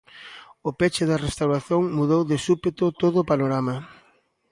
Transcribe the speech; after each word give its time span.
O 0.69 0.71
peche 0.79 1.03
da 1.09 1.21
restauración 1.25 1.81
mudou 1.97 2.21
de 2.31 2.37
súpeto 2.47 2.85
todo 3.01 3.17
o 3.21 3.27
panorama. 3.31 3.75